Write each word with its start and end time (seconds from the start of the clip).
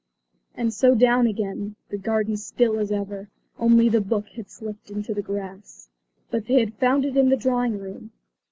And 0.55 0.73
so 0.73 0.95
down 0.95 1.27
again, 1.27 1.75
the 1.89 1.97
garden 1.99 2.35
still 2.35 2.79
as 2.79 2.91
ever, 2.91 3.29
only 3.59 3.87
the 3.87 4.01
book 4.01 4.29
had 4.29 4.49
slipped 4.49 4.89
into 4.89 5.13
the 5.13 5.21
grass. 5.21 5.89
But 6.31 6.47
they 6.47 6.59
had 6.59 6.73
found 6.73 7.05
it 7.05 7.15
in 7.15 7.29
the 7.29 7.37
drawing 7.37 7.77
room. 7.77 8.09